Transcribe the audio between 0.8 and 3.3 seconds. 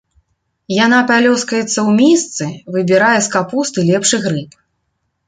Яна пялёскаецца ў місцы, выбірае